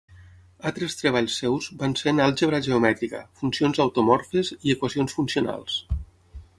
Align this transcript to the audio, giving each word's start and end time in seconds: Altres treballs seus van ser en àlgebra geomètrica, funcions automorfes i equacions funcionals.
Altres 0.69 0.95
treballs 1.01 1.35
seus 1.41 1.67
van 1.83 1.93
ser 1.99 2.09
en 2.13 2.23
àlgebra 2.29 2.63
geomètrica, 2.69 3.21
funcions 3.43 3.83
automorfes 3.87 4.53
i 4.59 4.77
equacions 4.77 5.19
funcionals. 5.21 5.79